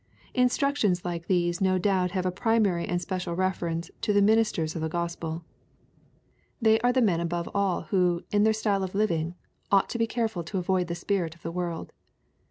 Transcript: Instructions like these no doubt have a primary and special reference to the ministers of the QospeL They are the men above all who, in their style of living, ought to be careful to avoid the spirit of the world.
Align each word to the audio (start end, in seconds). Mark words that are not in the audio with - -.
Instructions 0.33 1.05
like 1.05 1.27
these 1.27 1.61
no 1.61 1.77
doubt 1.77 2.09
have 2.09 2.25
a 2.25 2.31
primary 2.31 2.87
and 2.87 2.99
special 2.99 3.35
reference 3.35 3.91
to 4.01 4.11
the 4.11 4.19
ministers 4.23 4.75
of 4.75 4.81
the 4.81 4.89
QospeL 4.89 5.43
They 6.59 6.79
are 6.79 6.91
the 6.91 7.03
men 7.03 7.19
above 7.19 7.47
all 7.53 7.81
who, 7.81 8.23
in 8.31 8.41
their 8.41 8.51
style 8.51 8.81
of 8.83 8.95
living, 8.95 9.35
ought 9.71 9.89
to 9.91 9.99
be 9.99 10.07
careful 10.07 10.43
to 10.45 10.57
avoid 10.57 10.87
the 10.87 10.95
spirit 10.95 11.35
of 11.35 11.43
the 11.43 11.51
world. 11.51 11.91